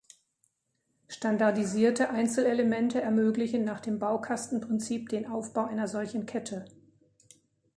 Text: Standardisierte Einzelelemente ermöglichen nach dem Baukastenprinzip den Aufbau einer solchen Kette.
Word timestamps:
Standardisierte 1.09 2.09
Einzelelemente 2.09 2.99
ermöglichen 3.03 3.63
nach 3.63 3.79
dem 3.81 3.99
Baukastenprinzip 3.99 5.09
den 5.09 5.27
Aufbau 5.27 5.65
einer 5.65 5.87
solchen 5.87 6.25
Kette. 6.25 6.65